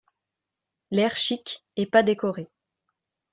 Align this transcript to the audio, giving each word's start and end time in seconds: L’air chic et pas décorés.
L’air 0.89 1.15
chic 1.15 1.63
et 1.75 1.85
pas 1.85 2.01
décorés. 2.01 2.49